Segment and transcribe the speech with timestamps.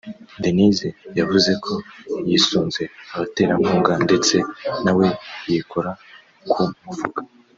[0.43, 0.87] Denise
[1.19, 1.73] yavuze ko
[2.27, 2.81] yisunze
[3.13, 4.35] abaterankunga ndetse
[4.83, 5.07] na we
[5.49, 5.91] yikora
[6.51, 7.19] ku mufuka